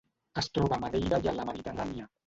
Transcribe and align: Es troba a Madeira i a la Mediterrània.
Es 0.41 0.47
troba 0.55 0.79
a 0.79 0.83
Madeira 0.87 1.21
i 1.27 1.33
a 1.33 1.37
la 1.41 1.47
Mediterrània. 1.53 2.13